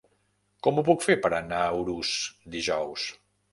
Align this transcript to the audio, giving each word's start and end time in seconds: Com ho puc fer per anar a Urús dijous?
Com 0.67 0.81
ho 0.81 0.83
puc 0.87 1.05
fer 1.09 1.17
per 1.27 1.31
anar 1.41 1.61
a 1.67 1.77
Urús 1.83 2.17
dijous? 2.59 3.09